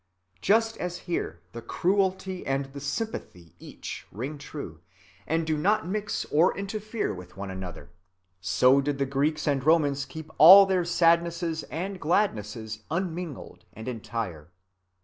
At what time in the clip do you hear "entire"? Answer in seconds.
13.87-14.49